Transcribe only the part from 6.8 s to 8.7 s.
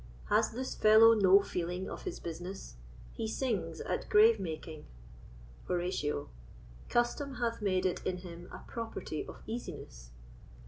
Custom hath made it in him a